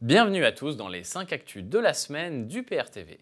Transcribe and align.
Bienvenue 0.00 0.44
à 0.44 0.52
tous 0.52 0.76
dans 0.76 0.86
les 0.86 1.02
5 1.02 1.32
actus 1.32 1.64
de 1.64 1.76
la 1.76 1.92
semaine 1.92 2.46
du 2.46 2.62
PRTV. 2.62 3.18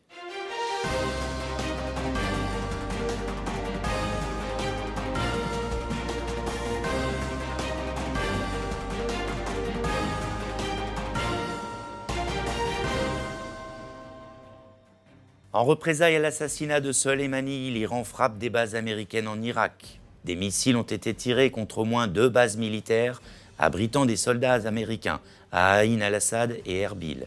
En 15.54 15.64
représailles 15.64 16.16
à 16.16 16.18
l'assassinat 16.18 16.82
de 16.82 16.93
Soleimani, 16.93 17.70
l'Iran 17.70 18.04
frappe 18.04 18.36
des 18.36 18.50
bases 18.50 18.74
américaines 18.74 19.29
en 19.29 19.40
Irak. 19.40 19.98
Des 20.27 20.36
missiles 20.36 20.77
ont 20.77 20.82
été 20.82 21.14
tirés 21.14 21.50
contre 21.50 21.79
au 21.79 21.84
moins 21.86 22.06
deux 22.06 22.29
bases 22.29 22.58
militaires 22.58 23.22
abritant 23.59 24.07
des 24.07 24.16
soldats 24.16 24.66
américains 24.66 25.20
à 25.52 25.75
Aïn 25.75 26.02
al-Assad 26.02 26.56
et 26.66 26.80
Erbil. 26.80 27.27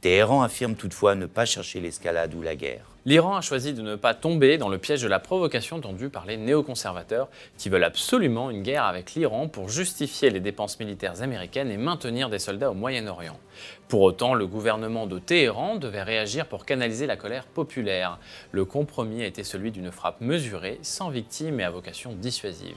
Téhéran 0.00 0.42
affirme 0.42 0.76
toutefois 0.76 1.16
ne 1.16 1.26
pas 1.26 1.44
chercher 1.44 1.80
l'escalade 1.80 2.32
ou 2.34 2.42
la 2.42 2.54
guerre. 2.54 2.84
L'Iran 3.04 3.36
a 3.36 3.40
choisi 3.40 3.72
de 3.72 3.82
ne 3.82 3.96
pas 3.96 4.12
tomber 4.14 4.58
dans 4.58 4.68
le 4.68 4.78
piège 4.78 5.02
de 5.02 5.08
la 5.08 5.18
provocation 5.18 5.80
tendue 5.80 6.08
par 6.08 6.26
les 6.26 6.36
néoconservateurs 6.36 7.28
qui 7.56 7.68
veulent 7.68 7.84
absolument 7.84 8.50
une 8.50 8.62
guerre 8.62 8.84
avec 8.84 9.14
l'Iran 9.14 9.48
pour 9.48 9.70
justifier 9.70 10.30
les 10.30 10.40
dépenses 10.40 10.78
militaires 10.78 11.22
américaines 11.22 11.70
et 11.70 11.78
maintenir 11.78 12.28
des 12.28 12.38
soldats 12.38 12.70
au 12.70 12.74
Moyen-Orient. 12.74 13.40
Pour 13.88 14.02
autant, 14.02 14.34
le 14.34 14.46
gouvernement 14.46 15.06
de 15.06 15.18
Téhéran 15.18 15.76
devait 15.76 16.02
réagir 16.02 16.46
pour 16.46 16.66
canaliser 16.66 17.06
la 17.06 17.16
colère 17.16 17.46
populaire. 17.46 18.18
Le 18.52 18.64
compromis 18.64 19.22
a 19.22 19.26
été 19.26 19.42
celui 19.42 19.70
d'une 19.70 19.90
frappe 19.90 20.20
mesurée, 20.20 20.78
sans 20.82 21.08
victimes 21.08 21.60
et 21.60 21.64
à 21.64 21.70
vocation 21.70 22.12
dissuasive. 22.12 22.76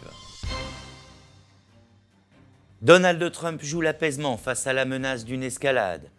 Donald 2.81 3.31
Trump 3.31 3.61
joue 3.61 3.81
l'apaisement 3.81 4.37
face 4.37 4.65
à 4.65 4.73
la 4.73 4.85
menace 4.85 5.23
d'une 5.23 5.43
escalade. 5.43 6.09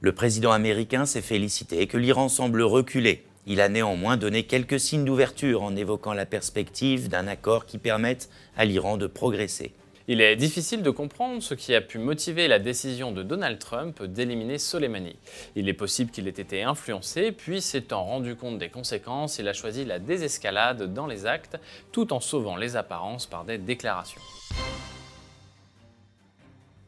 Le 0.00 0.12
président 0.12 0.52
américain 0.52 1.04
s'est 1.04 1.20
félicité 1.20 1.88
que 1.88 1.96
l'Iran 1.96 2.28
semble 2.28 2.62
reculer. 2.62 3.24
Il 3.48 3.60
a 3.60 3.68
néanmoins 3.68 4.16
donné 4.16 4.44
quelques 4.44 4.78
signes 4.78 5.04
d'ouverture 5.04 5.64
en 5.64 5.74
évoquant 5.74 6.12
la 6.12 6.24
perspective 6.24 7.08
d'un 7.08 7.26
accord 7.26 7.66
qui 7.66 7.76
permette 7.76 8.30
à 8.56 8.64
l'Iran 8.64 8.98
de 8.98 9.08
progresser. 9.08 9.74
Il 10.06 10.20
est 10.20 10.36
difficile 10.36 10.84
de 10.84 10.90
comprendre 10.90 11.42
ce 11.42 11.54
qui 11.54 11.74
a 11.74 11.80
pu 11.80 11.98
motiver 11.98 12.46
la 12.46 12.60
décision 12.60 13.10
de 13.10 13.24
Donald 13.24 13.58
Trump 13.58 14.00
d'éliminer 14.00 14.58
Soleimani. 14.58 15.16
Il 15.56 15.68
est 15.68 15.74
possible 15.74 16.12
qu'il 16.12 16.28
ait 16.28 16.30
été 16.30 16.62
influencé, 16.62 17.32
puis 17.32 17.60
s'étant 17.60 18.04
rendu 18.04 18.36
compte 18.36 18.58
des 18.58 18.68
conséquences, 18.68 19.40
il 19.40 19.48
a 19.48 19.52
choisi 19.52 19.84
la 19.84 19.98
désescalade 19.98 20.94
dans 20.94 21.08
les 21.08 21.26
actes, 21.26 21.58
tout 21.90 22.12
en 22.12 22.20
sauvant 22.20 22.56
les 22.56 22.76
apparences 22.76 23.26
par 23.26 23.44
des 23.44 23.58
déclarations. 23.58 24.20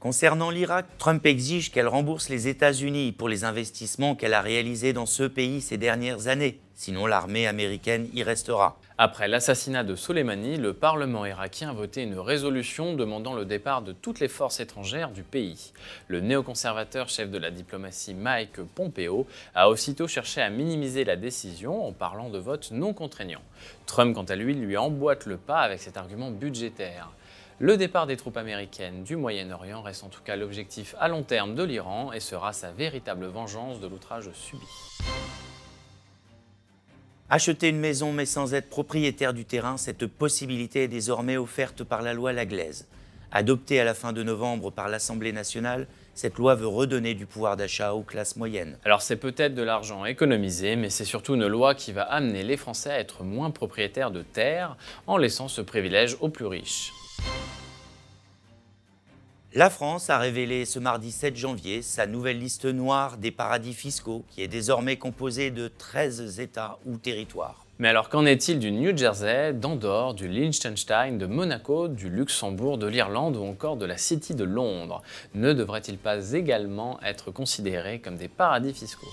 Concernant 0.05 0.51
l'Irak, 0.51 0.85
Trump 0.99 1.25
exige 1.25 1.71
qu'elle 1.73 1.89
rembourse 1.89 2.29
les 2.29 2.47
États-Unis 2.47 3.13
pour 3.13 3.27
les 3.27 3.45
investissements 3.45 4.15
qu'elle 4.15 4.35
a 4.35 4.43
réalisés 4.43 4.93
dans 4.93 5.07
ce 5.07 5.23
pays 5.23 5.63
ces 5.63 5.79
dernières 5.79 6.29
années. 6.29 6.61
Sinon, 6.75 7.07
l'armée 7.07 7.47
américaine 7.47 8.11
y 8.13 8.23
restera. 8.23 8.79
Après 8.99 9.29
l'assassinat 9.29 9.83
de 9.83 9.95
Soleimani, 9.95 10.59
le 10.59 10.75
Parlement 10.75 11.25
irakien 11.25 11.71
a 11.71 11.73
voté 11.73 12.03
une 12.03 12.19
résolution 12.19 12.93
demandant 12.93 13.33
le 13.33 13.47
départ 13.47 13.81
de 13.81 13.93
toutes 13.93 14.21
les 14.21 14.29
forces 14.29 14.61
étrangères 14.61 15.11
du 15.11 15.23
pays. 15.23 15.73
Le 16.09 16.21
néoconservateur 16.21 17.09
chef 17.09 17.31
de 17.31 17.39
la 17.39 17.51
diplomatie 17.51 18.13
Mike 18.13 18.61
Pompeo 18.75 19.27
a 19.55 19.71
aussitôt 19.71 20.07
cherché 20.07 20.43
à 20.43 20.51
minimiser 20.51 21.05
la 21.05 21.17
décision 21.17 21.83
en 21.83 21.93
parlant 21.93 22.29
de 22.29 22.39
vote 22.39 22.73
non 22.73 22.93
contraignant. 22.93 23.43
Trump, 23.87 24.15
quant 24.15 24.25
à 24.25 24.37
lui, 24.37 24.53
lui 24.53 24.77
emboîte 24.77 25.25
le 25.25 25.39
pas 25.39 25.61
avec 25.61 25.81
cet 25.81 25.97
argument 25.97 26.31
budgétaire. 26.31 27.09
Le 27.61 27.77
départ 27.77 28.09
des 28.09 28.17
troupes 28.17 28.37
américaines 28.37 29.05
du 29.05 29.15
Moyen-Orient 29.15 29.81
reste 29.81 30.03
en 30.03 30.09
tout 30.09 30.23
cas 30.23 30.35
l'objectif 30.35 30.97
à 30.99 31.07
long 31.07 31.23
terme 31.23 31.55
de 31.55 31.63
l'Iran 31.63 32.13
et 32.13 32.19
sera 32.19 32.53
sa 32.53 32.73
véritable 32.73 33.27
vengeance 33.27 33.79
de 33.79 33.87
l'outrage 33.87 34.29
subi. 34.33 34.67
Acheter 37.31 37.69
une 37.69 37.79
maison 37.79 38.13
mais 38.13 38.27
sans 38.27 38.55
être 38.55 38.69
propriétaire 38.69 39.33
du 39.33 39.45
terrain, 39.45 39.77
cette 39.77 40.07
possibilité 40.07 40.83
est 40.83 40.89
désormais 40.89 41.37
offerte 41.37 41.85
par 41.85 42.03
la 42.03 42.13
loi 42.13 42.33
Laglaise. 42.33 42.89
Adoptée 43.31 43.79
à 43.79 43.85
la 43.85 43.95
fin 43.95 44.13
de 44.13 44.25
novembre 44.25 44.73
par 44.73 44.89
l'Assemblée 44.89 45.33
nationale, 45.33 45.87
cette 46.15 46.39
loi 46.39 46.57
veut 46.57 46.67
redonner 46.67 47.15
du 47.15 47.25
pouvoir 47.25 47.57
d'achat 47.57 47.95
aux 47.95 48.03
classes 48.03 48.35
moyennes. 48.35 48.79
Alors 48.85 49.01
c'est 49.01 49.17
peut-être 49.17 49.55
de 49.55 49.63
l'argent 49.63 50.05
économisé, 50.05 50.75
mais 50.75 50.91
c'est 50.91 51.05
surtout 51.05 51.37
une 51.37 51.47
loi 51.47 51.77
qui 51.77 51.93
va 51.93 52.03
amener 52.03 52.43
les 52.43 52.57
Français 52.57 52.91
à 52.91 52.99
être 52.99 53.23
moins 53.23 53.53
propriétaires 53.53 54.11
de 54.11 54.23
terres 54.23 54.77
en 55.07 55.17
laissant 55.17 55.47
ce 55.47 55.61
privilège 55.61 56.17
aux 56.21 56.29
plus 56.29 56.47
riches. 56.47 56.93
La 59.57 59.71
France 59.71 60.11
a 60.11 60.19
révélé 60.19 60.65
ce 60.65 60.81
mardi 60.81 61.13
7 61.13 61.37
janvier 61.37 61.81
sa 61.81 62.09
nouvelle 62.09 62.41
liste 62.41 62.65
noire 62.65 63.19
des 63.19 63.31
paradis 63.31 63.73
fiscaux, 63.73 64.25
qui 64.29 64.43
est 64.43 64.49
désormais 64.49 64.97
composée 64.97 65.53
de 65.53 65.71
13 65.79 66.41
États 66.41 66.79
ou 66.87 66.97
territoires. 66.97 67.65
Mais 67.79 67.87
alors 67.89 68.09
qu'en 68.09 68.27
est-il 68.27 68.59
du 68.59 68.73
New 68.73 68.97
Jersey, 68.97 69.53
d'Andorre, 69.53 70.15
du 70.15 70.27
Liechtenstein, 70.27 71.19
de 71.19 71.27
Monaco, 71.27 71.87
du 71.87 72.11
Luxembourg, 72.11 72.79
de 72.79 72.89
l'Irlande 72.89 73.37
ou 73.37 73.45
encore 73.45 73.77
de 73.77 73.87
la 73.87 73.97
City 73.97 74.35
de 74.35 74.43
Londres? 74.43 75.05
Ne 75.37 75.53
devraient-ils 75.53 75.99
pas 75.99 76.33
également 76.33 76.99
être 77.05 77.31
considérés 77.31 78.01
comme 78.01 78.17
des 78.17 78.27
paradis 78.27 78.75
fiscaux? 78.75 79.07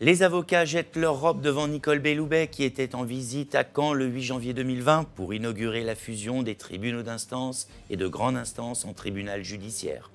Les 0.00 0.22
avocats 0.22 0.66
jettent 0.66 0.96
leur 0.96 1.20
robe 1.20 1.40
devant 1.40 1.68
Nicole 1.68 2.00
Belloubet 2.00 2.48
qui 2.48 2.64
était 2.64 2.94
en 2.94 3.04
visite 3.04 3.54
à 3.54 3.64
Caen 3.64 3.94
le 3.94 4.06
8 4.06 4.22
janvier 4.22 4.52
2020 4.52 5.04
pour 5.14 5.32
inaugurer 5.32 5.84
la 5.84 5.94
fusion 5.94 6.42
des 6.42 6.54
tribunaux 6.54 7.02
d'instance 7.02 7.66
et 7.88 7.96
de 7.96 8.06
grande 8.06 8.36
instance 8.36 8.84
en 8.84 8.92
tribunal 8.92 9.42
judiciaire. 9.42 10.10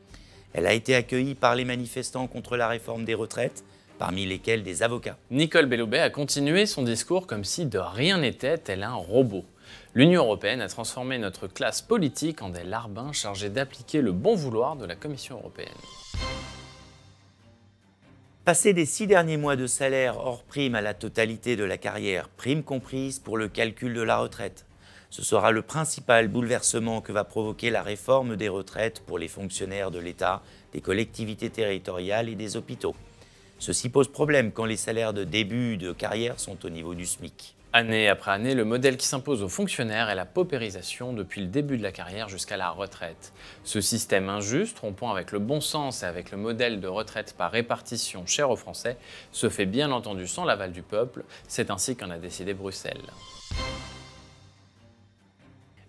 Elle 0.54 0.68
a 0.68 0.74
été 0.74 0.94
accueillie 0.94 1.34
par 1.34 1.56
les 1.56 1.66
manifestants 1.66 2.28
contre 2.28 2.58
la 2.58 2.68
réforme 2.68 3.06
des 3.06 3.16
retraites, 3.16 3.64
parmi 3.98 4.26
lesquels 4.26 4.62
des 4.62 4.84
avocats. 4.84 5.18
Nicole 5.32 5.66
Belloubet 5.66 6.00
a 6.00 6.10
continué 6.12 6.68
son 6.68 6.84
discours 6.84 7.26
comme 7.26 7.44
si 7.44 7.66
de 7.66 7.80
rien 7.80 8.20
n'était, 8.20 8.60
tel 8.60 8.84
un 8.84 8.94
robot. 8.94 9.46
L'Union 9.96 10.24
européenne 10.24 10.62
a 10.62 10.68
transformé 10.68 11.18
notre 11.18 11.48
classe 11.48 11.82
politique 11.82 12.44
en 12.44 12.50
des 12.50 12.64
larbins 12.64 13.14
chargés 13.14 13.50
d'appliquer 13.50 14.02
le 14.02 14.12
bon 14.12 14.36
vouloir 14.36 14.76
de 14.76 14.86
la 14.86 14.96
Commission 14.96 15.38
européenne. 15.38 15.70
Passer 18.44 18.74
des 18.74 18.88
six 18.88 19.06
derniers 19.06 19.38
mois 19.38 19.56
de 19.56 19.68
salaire 19.68 20.18
hors 20.18 20.42
prime 20.42 20.74
à 20.74 20.82
la 20.82 20.96
totalité 20.96 21.56
de 21.56 21.64
la 21.64 21.78
carrière, 21.78 22.28
prime 22.28 22.64
comprise 22.64 23.20
pour 23.20 23.38
le 23.38 23.48
calcul 23.48 23.94
de 23.94 24.02
la 24.02 24.18
retraite. 24.18 24.66
Ce 25.12 25.22
sera 25.24 25.52
le 25.52 25.62
principal 25.62 26.28
bouleversement 26.28 27.02
que 27.02 27.12
va 27.12 27.24
provoquer 27.24 27.70
la 27.70 27.84
réforme 27.84 28.36
des 28.36 28.50
retraites 28.50 29.02
pour 29.02 29.20
les 29.20 29.28
fonctionnaires 29.28 29.92
de 29.92 30.00
l'État, 30.00 30.42
des 30.74 30.82
collectivités 30.82 31.52
territoriales 31.52 32.30
et 32.30 32.36
des 32.36 32.58
hôpitaux. 32.58 32.96
Ceci 33.62 33.90
pose 33.90 34.08
problème 34.08 34.52
quand 34.52 34.66
les 34.66 34.76
salaires 34.76 35.14
de 35.14 35.24
début 35.24 35.78
de 35.78 35.92
carrière 35.92 36.40
sont 36.40 36.66
au 36.66 36.70
niveau 36.72 36.96
du 36.96 37.06
SMIC. 37.06 37.56
Année 37.74 38.10
après 38.10 38.32
année, 38.32 38.56
le 38.56 38.66
modèle 38.66 38.98
qui 38.98 39.06
s'impose 39.06 39.44
aux 39.44 39.50
fonctionnaires 39.50 40.10
est 40.10 40.16
la 40.16 40.26
paupérisation 40.26 41.14
depuis 41.14 41.42
le 41.42 41.48
début 41.48 41.78
de 41.78 41.84
la 41.84 41.92
carrière 41.92 42.28
jusqu'à 42.28 42.58
la 42.58 42.72
retraite. 42.72 43.34
Ce 43.64 43.80
système 43.80 44.30
injuste, 44.30 44.80
rompant 44.80 45.12
avec 45.12 45.32
le 45.32 45.38
bon 45.38 45.62
sens 45.62 46.02
et 46.02 46.08
avec 46.08 46.32
le 46.32 46.38
modèle 46.38 46.82
de 46.82 46.88
retraite 46.88 47.36
par 47.38 47.52
répartition 47.52 48.26
cher 48.26 48.50
aux 48.50 48.56
Français, 48.56 48.98
se 49.32 49.48
fait 49.48 49.68
bien 49.68 49.92
entendu 49.92 50.26
sans 50.26 50.44
l'aval 50.44 50.72
du 50.72 50.82
peuple, 50.82 51.24
c'est 51.48 51.70
ainsi 51.70 51.96
qu'en 51.96 52.10
a 52.10 52.18
décidé 52.18 52.56
Bruxelles. 52.56 53.12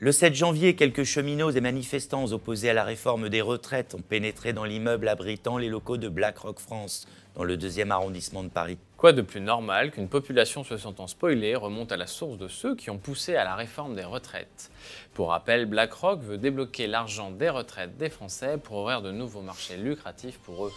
Le 0.04 0.10
7 0.10 0.34
janvier, 0.34 0.74
quelques 0.74 1.04
cheminots 1.04 1.52
et 1.52 1.60
manifestants 1.60 2.32
opposés 2.32 2.68
à 2.68 2.72
la 2.72 2.82
réforme 2.82 3.28
des 3.28 3.40
retraites 3.40 3.94
ont 3.94 4.02
pénétré 4.02 4.52
dans 4.52 4.64
l'immeuble 4.64 5.06
abritant 5.06 5.58
les 5.58 5.68
locaux 5.68 5.96
de 5.96 6.08
BlackRock 6.08 6.58
France, 6.58 7.06
dans 7.36 7.44
le 7.44 7.56
deuxième 7.56 7.92
arrondissement 7.92 8.42
de 8.42 8.48
Paris. 8.48 8.78
Quoi 8.96 9.12
de 9.12 9.22
plus 9.22 9.40
normal 9.40 9.92
qu'une 9.92 10.08
population 10.08 10.64
se 10.64 10.76
sentant 10.76 11.06
spoilée 11.06 11.54
remonte 11.54 11.92
à 11.92 11.96
la 11.96 12.08
source 12.08 12.36
de 12.36 12.48
ceux 12.48 12.74
qui 12.74 12.90
ont 12.90 12.98
poussé 12.98 13.36
à 13.36 13.44
la 13.44 13.54
réforme 13.54 13.94
des 13.94 14.02
retraites? 14.02 14.72
Pour 15.14 15.28
rappel, 15.28 15.66
BlackRock 15.66 16.20
veut 16.22 16.36
débloquer 16.36 16.88
l'argent 16.88 17.30
des 17.30 17.48
retraites 17.48 17.96
des 17.96 18.10
Français 18.10 18.58
pour 18.58 18.78
ouvrir 18.78 19.02
de 19.02 19.12
nouveaux 19.12 19.42
marchés 19.42 19.76
lucratifs 19.76 20.38
pour 20.40 20.66
eux. 20.66 20.72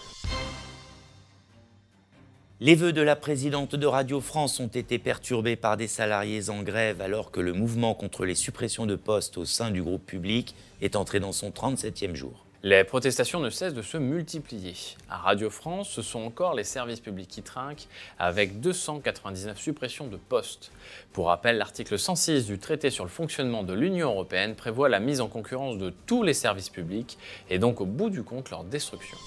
Les 2.62 2.76
vœux 2.76 2.94
de 2.94 3.02
la 3.02 3.18
présidente 3.18 3.76
de 3.76 3.86
Radio 3.86 4.22
France 4.22 4.62
ont 4.62 4.68
été 4.68 4.98
perturbés 4.98 5.58
par 5.58 5.76
des 5.76 5.88
salariés 5.88 6.50
en 6.50 6.64
grève 6.64 7.02
alors 7.02 7.30
que 7.30 7.42
le 7.42 7.52
mouvement 7.52 7.94
contre 7.94 8.24
les 8.24 8.34
suppressions 8.34 8.86
de 8.86 8.96
postes 8.96 9.38
au 9.38 9.44
sein 9.44 9.72
du 9.72 9.84
groupe 9.84 10.06
public 10.06 10.56
est 10.82 10.96
entré 10.96 11.20
dans 11.20 11.34
son 11.34 11.50
37e 11.50 12.16
jour. 12.16 12.46
Les 12.64 12.86
protestations 12.86 13.42
ne 13.42 13.50
cessent 13.50 13.74
de 13.74 13.82
se 13.82 13.98
multiplier. 13.98 14.74
À 15.10 15.18
Radio 15.18 15.50
France, 15.50 15.90
ce 15.90 16.02
sont 16.02 16.22
encore 16.22 16.54
les 16.54 16.64
services 16.64 17.02
publics 17.02 17.28
qui 17.28 17.42
trinquent, 17.42 17.90
avec 18.20 18.62
299 18.62 19.60
suppressions 19.60 20.08
de 20.08 20.16
postes. 20.16 20.72
Pour 21.12 21.28
rappel, 21.28 21.58
l'article 21.58 22.00
106 22.00 22.46
du 22.46 22.58
traité 22.58 22.90
sur 22.90 23.04
le 23.04 23.10
fonctionnement 23.10 23.64
de 23.64 23.74
l'Union 23.74 24.12
européenne 24.12 24.56
prévoit 24.56 24.88
la 24.88 25.02
mise 25.02 25.20
en 25.20 25.28
concurrence 25.28 25.78
de 25.78 25.94
tous 26.06 26.24
les 26.24 26.34
services 26.34 26.70
publics 26.70 27.18
et 27.50 27.60
donc 27.60 27.82
au 27.82 27.86
bout 27.86 28.10
du 28.10 28.24
compte 28.24 28.50
leur 28.50 28.64
destruction. 28.64 29.18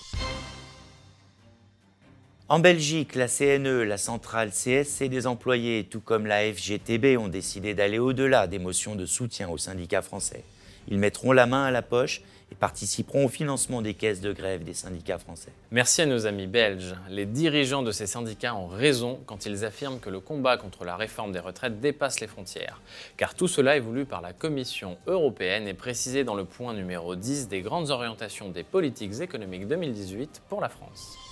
En 2.50 2.60
Belgique, 2.60 3.14
la 3.14 3.28
CNE, 3.28 3.82
la 3.82 3.98
centrale 3.98 4.52
CSC 4.52 5.10
des 5.10 5.26
employés, 5.26 5.84
tout 5.84 6.00
comme 6.00 6.24
la 6.24 6.50
FGTB, 6.50 7.18
ont 7.18 7.28
décidé 7.28 7.74
d'aller 7.74 7.98
au-delà 7.98 8.46
des 8.46 8.58
motions 8.58 8.94
de 8.94 9.04
soutien 9.04 9.50
aux 9.50 9.58
syndicats 9.58 10.00
français. 10.00 10.44
Ils 10.88 10.98
mettront 10.98 11.32
la 11.32 11.44
main 11.44 11.64
à 11.64 11.70
la 11.70 11.82
poche 11.82 12.22
et 12.50 12.54
participeront 12.54 13.26
au 13.26 13.28
financement 13.28 13.82
des 13.82 13.92
caisses 13.92 14.22
de 14.22 14.32
grève 14.32 14.64
des 14.64 14.72
syndicats 14.72 15.18
français. 15.18 15.52
Merci 15.72 16.00
à 16.00 16.06
nos 16.06 16.26
amis 16.26 16.46
belges. 16.46 16.94
Les 17.10 17.26
dirigeants 17.26 17.82
de 17.82 17.92
ces 17.92 18.06
syndicats 18.06 18.54
ont 18.54 18.68
raison 18.68 19.20
quand 19.26 19.44
ils 19.44 19.66
affirment 19.66 20.00
que 20.00 20.08
le 20.08 20.20
combat 20.20 20.56
contre 20.56 20.86
la 20.86 20.96
réforme 20.96 21.32
des 21.32 21.40
retraites 21.40 21.80
dépasse 21.80 22.20
les 22.20 22.28
frontières. 22.28 22.80
Car 23.18 23.34
tout 23.34 23.48
cela 23.48 23.76
est 23.76 23.80
voulu 23.80 24.06
par 24.06 24.22
la 24.22 24.32
Commission 24.32 24.96
européenne 25.06 25.68
et 25.68 25.74
précisé 25.74 26.24
dans 26.24 26.34
le 26.34 26.46
point 26.46 26.72
numéro 26.72 27.14
10 27.14 27.48
des 27.48 27.60
grandes 27.60 27.90
orientations 27.90 28.48
des 28.48 28.64
politiques 28.64 29.20
économiques 29.20 29.68
2018 29.68 30.40
pour 30.48 30.62
la 30.62 30.70
France. 30.70 31.27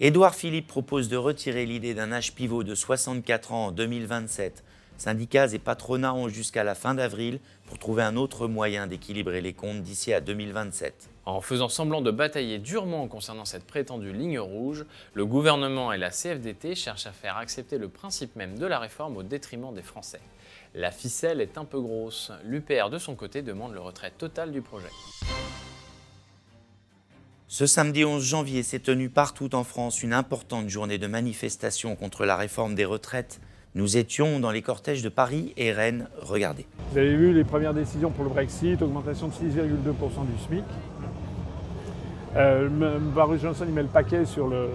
Édouard 0.00 0.34
Philippe 0.34 0.66
propose 0.66 1.08
de 1.08 1.16
retirer 1.16 1.66
l'idée 1.66 1.94
d'un 1.94 2.10
âge 2.10 2.34
pivot 2.34 2.64
de 2.64 2.74
64 2.74 3.52
ans 3.52 3.66
en 3.66 3.70
2027. 3.70 4.64
Syndicats 4.96 5.52
et 5.52 5.60
patronats 5.60 6.14
ont 6.14 6.28
jusqu'à 6.28 6.64
la 6.64 6.74
fin 6.74 6.94
d'avril 6.94 7.38
pour 7.66 7.78
trouver 7.78 8.02
un 8.02 8.16
autre 8.16 8.48
moyen 8.48 8.88
d'équilibrer 8.88 9.40
les 9.40 9.52
comptes 9.52 9.82
d'ici 9.82 10.12
à 10.12 10.20
2027. 10.20 11.10
En 11.26 11.40
faisant 11.40 11.68
semblant 11.68 12.00
de 12.00 12.10
batailler 12.10 12.58
durement 12.58 13.06
concernant 13.06 13.44
cette 13.44 13.68
prétendue 13.68 14.12
ligne 14.12 14.40
rouge, 14.40 14.84
le 15.12 15.26
gouvernement 15.26 15.92
et 15.92 15.98
la 15.98 16.10
CFDT 16.10 16.74
cherchent 16.74 17.06
à 17.06 17.12
faire 17.12 17.36
accepter 17.36 17.78
le 17.78 17.88
principe 17.88 18.34
même 18.34 18.58
de 18.58 18.66
la 18.66 18.80
réforme 18.80 19.16
au 19.16 19.22
détriment 19.22 19.72
des 19.72 19.82
Français. 19.82 20.20
La 20.74 20.90
ficelle 20.90 21.40
est 21.40 21.56
un 21.56 21.64
peu 21.64 21.80
grosse. 21.80 22.32
L'UPR 22.42 22.90
de 22.90 22.98
son 22.98 23.14
côté 23.14 23.42
demande 23.42 23.72
le 23.72 23.80
retrait 23.80 24.10
total 24.10 24.50
du 24.50 24.60
projet. 24.60 24.90
Ce 27.56 27.66
samedi 27.66 28.04
11 28.04 28.20
janvier 28.20 28.64
s'est 28.64 28.80
tenue 28.80 29.08
partout 29.08 29.54
en 29.54 29.62
France 29.62 30.02
une 30.02 30.12
importante 30.12 30.68
journée 30.68 30.98
de 30.98 31.06
manifestation 31.06 31.94
contre 31.94 32.24
la 32.24 32.34
réforme 32.34 32.74
des 32.74 32.84
retraites. 32.84 33.40
Nous 33.76 33.96
étions 33.96 34.40
dans 34.40 34.50
les 34.50 34.60
cortèges 34.60 35.04
de 35.04 35.08
Paris 35.08 35.52
et 35.56 35.70
Rennes. 35.70 36.08
Regardez. 36.20 36.66
Vous 36.90 36.98
avez 36.98 37.14
vu 37.14 37.32
les 37.32 37.44
premières 37.44 37.72
décisions 37.72 38.10
pour 38.10 38.24
le 38.24 38.30
Brexit, 38.30 38.82
augmentation 38.82 39.28
de 39.28 39.34
6,2% 39.34 39.38
du 39.38 40.44
SMIC. 40.48 40.64
Euh, 42.34 42.98
Boris 43.14 43.40
Johnson 43.40 43.66
il 43.68 43.72
met 43.72 43.82
le 43.82 43.88
paquet 43.88 44.24
sur 44.24 44.48
le 44.48 44.68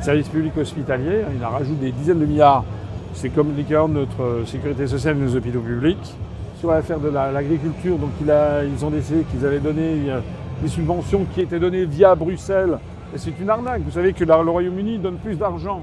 service 0.00 0.28
public 0.28 0.56
hospitalier, 0.56 1.24
il 1.36 1.44
en 1.44 1.50
rajoute 1.50 1.78
des 1.78 1.92
dizaines 1.92 2.20
de 2.20 2.24
milliards. 2.24 2.64
C'est 3.12 3.28
comme 3.28 3.54
l'équivalent 3.54 3.90
de 3.90 3.98
notre 3.98 4.44
sécurité 4.46 4.86
sociale 4.86 5.18
et 5.18 5.20
de 5.20 5.24
nos 5.26 5.36
hôpitaux 5.36 5.60
publics. 5.60 6.14
Sur 6.58 6.70
l'affaire 6.70 7.00
de 7.00 7.10
l'agriculture, 7.10 7.98
ils 8.22 8.82
ont 8.82 8.90
décidé 8.90 9.24
qu'ils 9.24 9.44
avaient 9.44 9.60
donné 9.60 10.08
euh, 10.08 10.20
des 10.62 10.68
subventions 10.68 11.26
qui 11.34 11.40
étaient 11.40 11.58
données 11.58 11.84
via 11.84 12.14
Bruxelles. 12.14 12.78
Et 13.14 13.18
c'est 13.18 13.38
une 13.38 13.50
arnaque. 13.50 13.82
Vous 13.82 13.92
savez 13.92 14.12
que 14.12 14.24
le 14.24 14.34
Royaume-Uni 14.34 14.98
donne 14.98 15.16
plus 15.16 15.36
d'argent 15.36 15.82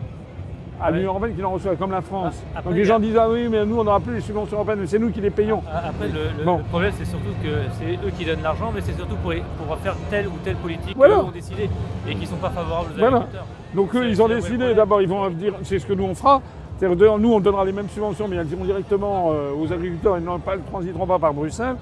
à 0.82 0.92
l'Union 0.92 1.12
européenne 1.12 1.36
qu'il 1.36 1.46
en 1.46 1.52
reçoit, 1.52 1.76
comme 1.76 1.92
la 1.92 2.02
France. 2.02 2.42
Ah, 2.56 2.62
Donc 2.62 2.74
les 2.74 2.86
gens 2.86 3.00
disent 3.00 3.18
Ah 3.18 3.30
oui, 3.30 3.48
mais 3.50 3.66
nous, 3.66 3.80
on 3.80 3.84
n'aura 3.84 4.00
plus 4.00 4.16
les 4.16 4.22
subventions 4.22 4.58
européennes, 4.58 4.80
mais 4.82 4.88
c'est 4.88 5.00
nous 5.00 5.12
qui 5.12 5.22
les 5.22 5.30
payons. 5.30 5.62
Ah, 5.72 5.90
après, 5.90 6.08
le, 6.08 6.64
problème, 6.70 6.92
c'est 6.98 7.06
surtout 7.06 7.34
que 7.44 7.50
c'est 7.80 8.06
eux 8.06 8.12
qui 8.18 8.26
donnent 8.26 8.42
l'argent, 8.42 8.72
mais 8.74 8.82
c'est 8.82 8.96
surtout 8.96 9.16
pour, 9.16 9.34
pour, 9.58 9.78
faire 9.78 9.96
telle 10.10 10.28
ou 10.28 10.38
telle 10.44 10.56
politique 10.56 10.96
qu'ils 10.96 11.12
ont 11.12 11.32
décidé 11.32 11.70
et 12.08 12.16
qui 12.16 12.22
ne 12.22 12.26
sont 12.26 12.36
pas 12.38 12.50
favorables 12.50 12.90
aux 12.98 13.04
agriculteurs. 13.04 13.46
Donc 13.76 13.96
eux, 13.96 14.08
ils 14.10 14.22
ont 14.22 14.28
décidé, 14.28 14.74
d'abord, 14.74 15.02
ils 15.02 15.08
vont 15.08 15.30
dire 15.30 15.54
C'est 15.64 15.80
ce 15.80 15.86
que 15.86 15.94
nous, 15.94 16.06
on 16.06 16.16
fera. 16.16 16.42
Nous, 16.82 17.34
on 17.34 17.40
donnera 17.40 17.64
les 17.64 17.72
mêmes 17.72 17.90
subventions, 17.90 18.28
mais 18.28 18.38
elles 18.38 18.52
iront 18.52 18.66
directement 18.66 19.30
euh, 19.32 19.52
aux 19.54 19.72
agriculteurs 19.72 20.18
et 20.18 20.20
ne 20.20 20.28
transiteront 20.72 21.06
pas 21.06 21.20
par 21.20 21.32
Bruxelles. 21.32 21.76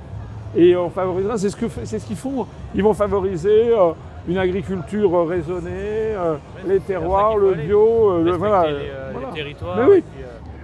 Et 0.56 0.76
on 0.76 0.90
favorisera, 0.90 1.38
c'est 1.38 1.50
ce 1.50 1.56
qu'ils 1.56 1.70
ce 1.70 2.06
qu'ils 2.06 2.16
font. 2.16 2.46
Ils 2.74 2.84
vont 2.84 2.94
favoriser 2.94 3.70
euh, 3.70 3.92
une 4.28 4.38
agriculture 4.38 5.28
raisonnée, 5.28 5.70
euh, 6.16 6.36
les 6.68 6.80
terroirs, 6.80 7.38
le 7.38 7.54
bio, 7.54 8.12
euh, 8.12 8.24
le, 8.24 8.32
voilà, 8.34 8.72
les, 8.72 9.34
territoires. 9.34 9.78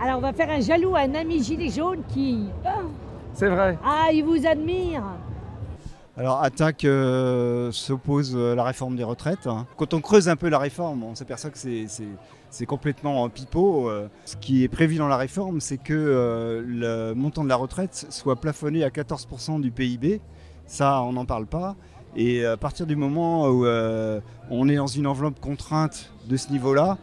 Alors 0.02 0.18
on 0.18 0.22
va 0.22 0.34
faire 0.34 0.50
un 0.50 0.60
jaloux 0.60 0.96
à 0.96 1.02
un 1.02 1.16
ami 1.16 1.42
gilet 1.42 1.70
jaune 1.70 2.00
qui. 2.10 2.48
c'est 3.34 3.48
vrai. 3.48 3.78
Ah, 3.86 4.08
il 4.12 4.24
vous 4.24 4.46
admire. 4.46 5.04
Alors 6.18 6.42
attaque 6.42 6.88
s'oppose 7.72 8.38
à 8.38 8.56
la 8.56 8.64
réforme 8.64 8.96
des 8.96 9.04
retraites. 9.04 9.50
Quand 9.78 9.94
on 9.94 10.02
creuse 10.02 10.30
un 10.30 10.36
peu 10.36 10.50
la 10.50 10.60
réforme, 10.60 11.04
on 11.04 11.16
s'aperçoit 11.16 11.50
que 11.50 11.58
c'est 11.58 12.66
complètement 12.66 13.28
pipeau. 13.30 13.92
Ce 14.26 14.38
qui 14.38 14.64
est 14.64 14.70
prévu 14.70 14.96
dans 14.96 15.10
la 15.10 15.18
réforme, 15.18 15.60
c'est 15.60 15.78
que 15.78 16.64
le 16.66 17.14
montant 17.14 17.44
de 17.44 17.50
la 17.50 17.58
retraite 17.58 18.08
soit 18.10 18.38
plafonné 18.38 18.84
à 18.84 18.90
14% 18.90 19.60
du 19.60 19.72
PIB. 19.72 20.22
Ça, 20.68 21.02
on 21.02 21.14
n'en 21.14 21.26
parle 21.26 21.48
pas. 21.48 21.76
Et 22.16 22.46
à 22.46 22.56
partir 22.56 22.86
du 22.86 22.96
moment 22.96 23.48
où 23.48 23.66
euh, 23.66 24.22
on 24.50 24.70
est 24.70 24.78
dans 24.78 24.88
une 24.88 25.06
enveloppe 25.06 25.40
contrainte 25.42 26.12
de 26.28 26.38
ce 26.38 26.50
niveau-là, 26.50 26.98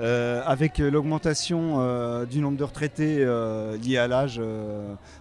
euh, 0.00 0.42
avec 0.46 0.78
l'augmentation 0.78 1.76
euh, 1.78 2.24
du 2.24 2.40
nombre 2.40 2.56
de 2.56 2.64
retraités 2.64 3.26
liés 3.82 3.98
à 3.98 4.08
l'âge, 4.08 4.40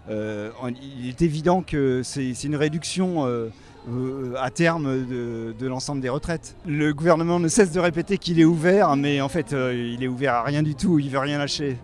il 0.10 1.10
est 1.10 1.22
évident 1.22 1.62
que 1.62 2.02
c'est 2.04 2.44
une 2.44 2.56
réduction 2.56 3.26
à 4.38 4.50
terme 4.52 5.06
de, 5.06 5.68
l'ensemble 5.68 6.02
des 6.02 6.10
retraites. 6.10 6.56
Le 6.66 6.94
gouvernement 6.94 7.40
ne 7.40 7.48
cesse 7.48 7.72
de 7.72 7.80
répéter 7.80 8.18
qu'il 8.18 8.40
est 8.40 8.46
ouvert, 8.46 8.96
mais 8.96 9.22
en 9.22 9.30
fait, 9.30 9.52
il 9.52 10.04
est 10.04 10.08
ouvert 10.08 10.34
à 10.34 10.44
rien 10.44 10.64
du 10.64 10.76
tout, 10.76 11.00
il 11.00 11.10
veut 11.10 11.20
rien 11.20 11.38
lâcher. 11.38 11.78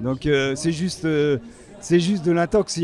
Donc 0.00 0.28
c'est 0.54 0.72
juste, 0.72 1.06
juste 1.90 2.24
de 2.24 2.32
l'intox. 2.32 2.78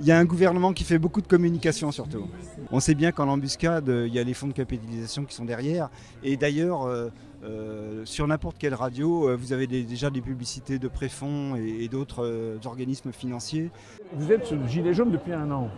Il 0.00 0.06
y 0.06 0.12
a 0.12 0.18
un 0.18 0.24
gouvernement 0.24 0.72
qui 0.72 0.84
fait 0.84 0.98
beaucoup 0.98 1.20
de 1.20 1.26
communication 1.26 1.90
surtout. 1.90 2.28
On 2.70 2.80
sait 2.80 2.94
bien 2.94 3.12
qu'en 3.12 3.28
embuscade, 3.28 3.88
il 3.88 4.12
y 4.12 4.18
a 4.18 4.24
les 4.24 4.34
fonds 4.34 4.46
de 4.46 4.52
capitalisation 4.52 5.24
qui 5.24 5.34
sont 5.34 5.44
derrière. 5.44 5.90
Et 6.22 6.36
d'ailleurs, 6.36 6.82
euh, 6.84 7.08
euh, 7.44 8.04
sur 8.04 8.26
n'importe 8.26 8.58
quelle 8.58 8.74
radio, 8.74 9.28
euh, 9.28 9.36
vous 9.36 9.52
avez 9.52 9.66
déjà 9.66 10.10
des 10.10 10.20
publicités 10.20 10.78
de 10.78 10.88
préfonds 10.88 11.56
et, 11.56 11.88
d'autres 11.88 12.58
organismes 12.64 13.12
financiers. 13.12 13.70
Vous 14.12 14.30
êtes 14.32 14.44
sur 14.46 14.56
le 14.56 14.66
gilet 14.66 14.92
jaune 14.92 15.10
depuis 15.10 15.32
un 15.32 15.50
an. 15.50 15.68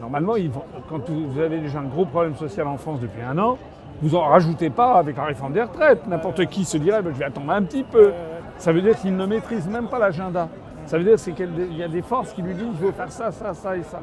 Normalement, 0.00 0.34
quand 0.88 1.08
vous 1.08 1.40
avez 1.40 1.60
déjà 1.60 1.80
un 1.80 1.86
gros 1.86 2.04
problème 2.04 2.36
social 2.36 2.66
en 2.66 2.76
France 2.76 3.00
depuis 3.00 3.22
un 3.22 3.38
an, 3.38 3.58
vous 4.02 4.10
n'en 4.10 4.28
rajoutez 4.28 4.70
pas 4.70 4.94
avec 4.94 5.16
la 5.16 5.24
réforme 5.24 5.52
des 5.52 5.62
retraites. 5.62 6.06
N'importe 6.06 6.46
qui 6.46 6.64
se 6.64 6.76
dirait, 6.78 7.02
ben, 7.02 7.12
je 7.12 7.18
vais 7.18 7.24
attendre 7.24 7.50
un 7.50 7.62
petit 7.62 7.84
peu. 7.84 8.12
Ça 8.58 8.72
veut 8.72 8.82
dire 8.82 8.98
qu'il 8.98 9.16
ne 9.16 9.26
maîtrise 9.26 9.66
même 9.68 9.88
pas 9.88 9.98
l'agenda. 9.98 10.48
Ça 10.88 10.96
veut 10.96 11.04
dire 11.04 11.16
qu'il 11.22 11.76
y 11.76 11.82
a 11.82 11.88
des 11.88 12.00
forces 12.00 12.32
qui 12.32 12.40
lui 12.40 12.54
disent 12.54 12.64
il 12.72 12.86
faut 12.86 12.92
faire 12.92 13.12
ça, 13.12 13.30
ça, 13.30 13.52
ça 13.52 13.76
et 13.76 13.82
ça. 13.82 14.00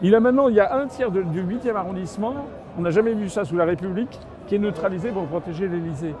Il 0.00 0.14
a 0.14 0.20
maintenant, 0.20 0.48
il 0.48 0.54
y 0.54 0.60
a 0.60 0.76
un 0.76 0.86
tiers 0.86 1.10
du 1.10 1.42
8e 1.42 1.74
arrondissement, 1.74 2.46
on 2.78 2.82
n'a 2.82 2.90
jamais 2.90 3.14
vu 3.14 3.28
ça 3.28 3.44
sous 3.44 3.56
la 3.56 3.64
République, 3.64 4.16
qui 4.46 4.54
est 4.54 4.58
neutralisé 4.58 5.10
pour 5.10 5.26
protéger 5.26 5.66
l'Élysée. 5.66 6.14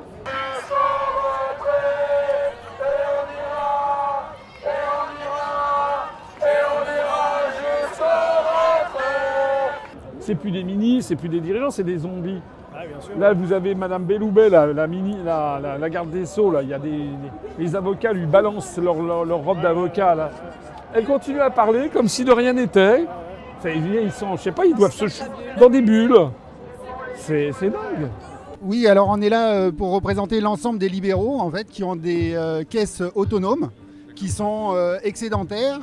C'est 10.30 10.36
plus 10.36 10.52
des 10.52 10.62
ministres, 10.62 11.08
c'est 11.08 11.16
plus 11.16 11.28
des 11.28 11.40
dirigeants, 11.40 11.72
c'est 11.72 11.82
des 11.82 11.98
zombies. 11.98 12.40
Là, 13.18 13.32
vous 13.32 13.52
avez 13.52 13.74
Madame 13.74 14.04
Belloubet, 14.04 14.48
la, 14.48 14.86
mini, 14.86 15.16
la, 15.24 15.90
garde 15.90 16.10
des 16.10 16.24
Sceaux. 16.24 16.52
Là. 16.52 16.62
Il 16.62 16.68
y 16.68 16.72
a 16.72 16.78
des, 16.78 17.00
les 17.58 17.74
avocats 17.74 18.12
lui 18.12 18.26
balancent 18.26 18.78
leur, 18.78 18.94
robe 18.94 19.60
d'avocat. 19.60 20.30
Elle 20.94 21.04
continue 21.04 21.40
à 21.40 21.50
parler 21.50 21.88
comme 21.88 22.06
si 22.06 22.24
de 22.24 22.30
rien 22.30 22.52
n'était. 22.52 23.06
Ils 23.64 24.12
sont, 24.12 24.36
je 24.36 24.42
sais 24.42 24.52
pas, 24.52 24.66
ils 24.66 24.76
doivent 24.76 24.92
se 24.92 25.06
dans 25.58 25.68
des 25.68 25.82
bulles. 25.82 26.28
C'est 27.16 27.50
dingue. 27.62 28.08
Oui, 28.62 28.86
alors 28.86 29.08
on 29.08 29.20
est 29.20 29.30
là 29.30 29.54
euh, 29.54 29.72
pour 29.72 29.90
représenter 29.90 30.40
l'ensemble 30.40 30.78
des 30.78 30.88
libéraux 30.88 31.40
en 31.40 31.50
fait 31.50 31.66
qui 31.68 31.82
ont 31.82 31.96
des 31.96 32.34
euh, 32.36 32.62
caisses 32.62 33.02
autonomes, 33.16 33.70
qui 34.14 34.28
sont 34.28 34.74
euh, 34.74 34.96
excédentaires 35.02 35.80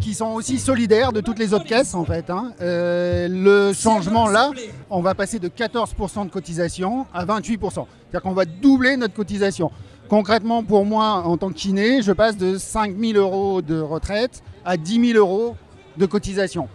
qui 0.00 0.14
sont 0.14 0.32
aussi 0.32 0.58
solidaires 0.58 1.12
de 1.12 1.20
toutes 1.20 1.38
les 1.38 1.52
autres 1.54 1.66
caisses 1.66 1.94
en 1.94 2.04
fait. 2.04 2.30
Hein. 2.30 2.52
Euh, 2.60 3.28
le 3.28 3.72
changement 3.72 4.28
là, 4.28 4.50
on 4.88 5.00
va 5.00 5.14
passer 5.14 5.38
de 5.38 5.48
14% 5.48 6.26
de 6.26 6.30
cotisation 6.30 7.06
à 7.12 7.24
28%. 7.24 7.58
C'est-à-dire 7.60 8.22
qu'on 8.22 8.32
va 8.32 8.44
doubler 8.44 8.96
notre 8.96 9.14
cotisation. 9.14 9.70
Concrètement, 10.08 10.64
pour 10.64 10.84
moi, 10.84 11.22
en 11.24 11.36
tant 11.36 11.50
que 11.50 11.54
kiné, 11.54 12.02
je 12.02 12.12
passe 12.12 12.36
de 12.36 12.58
5 12.58 12.96
000 12.98 13.12
euros 13.18 13.62
de 13.62 13.78
retraite 13.78 14.42
à 14.64 14.76
10 14.76 15.12
000 15.12 15.18
euros 15.18 15.54
de 15.96 16.06
cotisation. 16.06 16.68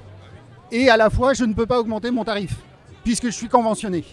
Et 0.72 0.89
à 0.89 0.96
la 0.96 1.10
fois, 1.10 1.34
je 1.34 1.44
ne 1.44 1.53
peux 1.53 1.65
pas 1.65 1.79
augmenter 1.79 2.12
mon 2.12 2.24
tarif, 2.24 2.55
puisque 3.03 3.25
je 3.25 3.32
suis 3.32 3.50
conventionné. 3.50 4.05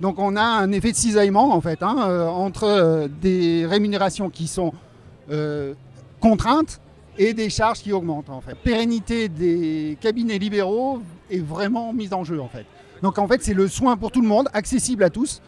Donc 0.00 0.18
on 0.18 0.34
a 0.36 0.42
un 0.42 0.72
effet 0.72 0.92
de 0.92 0.96
cisaillement, 0.96 1.54
en 1.54 1.60
fait, 1.60 1.82
hein, 1.82 1.96
euh, 2.08 2.26
entre 2.26 2.64
euh, 2.64 3.08
des 3.20 3.66
rémunérations 3.66 4.30
qui 4.30 4.46
sont 4.46 4.72
contraintes 6.18 6.80
et 7.18 7.34
des 7.34 7.50
charges 7.50 7.80
qui 7.80 7.92
augmentent 7.92 8.30
en 8.30 8.40
fait. 8.40 8.52
La 8.52 8.56
pérennité 8.56 9.28
des 9.28 9.96
cabinets 10.00 10.38
libéraux 10.38 11.00
est 11.30 11.44
vraiment 11.44 11.92
mise 11.92 12.12
en 12.12 12.24
jeu 12.24 12.40
en 12.40 12.48
fait. 12.48 12.64
Donc 13.02 13.18
en 13.18 13.26
fait 13.26 13.42
c'est 13.42 13.54
le 13.54 13.68
soin 13.68 13.96
pour 13.96 14.10
tout 14.10 14.22
le 14.22 14.28
monde, 14.28 14.48
accessible 14.52 15.04
à 15.04 15.10
tous, 15.10 15.40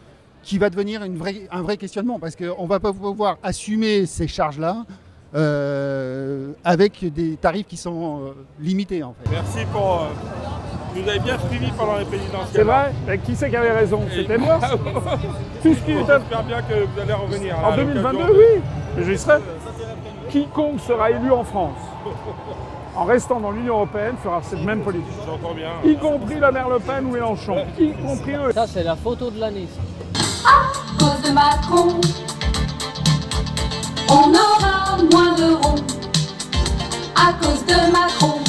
qui 0.42 0.58
va 0.58 0.70
devenir 0.70 1.02
une 1.02 1.16
vraie, 1.16 1.48
un 1.50 1.62
vrai 1.62 1.76
questionnement 1.76 2.18
parce 2.18 2.36
qu'on 2.36 2.62
ne 2.62 2.68
va 2.68 2.80
pas 2.80 2.92
pouvoir 2.92 3.38
assumer 3.42 4.06
ces 4.06 4.26
charges-là 4.28 4.84
euh, 5.34 6.52
avec 6.64 7.10
des 7.12 7.36
tarifs 7.36 7.66
qui 7.66 7.76
sont 7.76 8.20
euh, 8.20 8.32
limités 8.60 9.02
en 9.02 9.14
fait. 9.14 9.30
Merci 9.30 9.64
pour... 9.72 10.02
Euh, 10.02 10.06
vous 10.94 11.08
avez 11.08 11.20
bien 11.20 11.38
suivi 11.48 11.70
pendant 11.70 11.96
les 11.96 12.04
présidentielles. 12.04 12.48
C'est 12.52 12.62
vrai 12.64 13.18
Qui 13.24 13.34
c'est 13.34 13.48
qui 13.48 13.56
avait 13.56 13.72
raison 13.72 14.02
C'était 14.14 14.36
moi 14.36 14.60
Tout 15.62 15.74
ce 15.74 15.80
qui 15.80 15.92
était... 15.92 16.00
J'espère 16.00 16.42
bien 16.44 16.60
que 16.60 16.84
vous 16.84 17.00
allez 17.00 17.14
revenir. 17.14 17.58
En 17.64 17.74
2022, 17.74 18.18
oui. 18.30 19.04
J'y 19.06 19.16
serai 19.16 19.38
quiconque 20.32 20.80
sera 20.80 21.10
élu 21.10 21.30
en 21.30 21.44
France 21.44 21.76
en 22.96 23.04
restant 23.04 23.40
dans 23.40 23.50
l'Union 23.50 23.74
Européenne, 23.74 24.16
fera 24.22 24.40
cette 24.42 24.62
même 24.64 24.80
politique. 24.80 25.14
J'entends 25.24 25.54
bien. 25.54 25.70
Y 25.84 25.96
compris 25.96 26.38
la 26.38 26.52
mère 26.52 26.68
Le 26.68 26.78
Pen 26.78 27.06
ou 27.06 27.10
Mélenchon. 27.10 27.64
Y 27.78 27.92
compris 27.92 28.34
eux. 28.34 28.52
Ça, 28.52 28.66
c'est 28.66 28.82
la 28.82 28.96
photo 28.96 29.30
de 29.30 29.40
l'année. 29.40 29.66
À 30.44 30.98
cause 30.98 31.22
de 31.22 31.30
Macron, 31.32 32.00
on 34.10 34.32
aura 34.34 34.98
moins 35.10 35.34
de 35.34 35.54
ronds. 35.54 35.84
À 37.16 37.32
cause 37.34 37.64
de 37.64 37.92
Macron. 37.92 38.41